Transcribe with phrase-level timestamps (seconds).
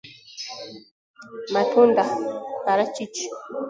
[1.53, 2.03] matunda
[2.65, 3.23] (parachichi)